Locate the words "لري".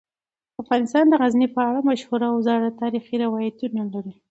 3.93-4.13